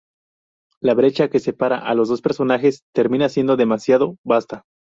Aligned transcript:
La 0.81 0.95
brecha 0.95 1.29
que 1.29 1.39
separa 1.39 1.77
a 1.77 1.93
los 1.93 2.09
dos 2.09 2.23
personajes 2.23 2.81
termina 2.91 3.29
siendo 3.29 3.55
demasiado 3.55 4.15
vasta. 4.25 4.63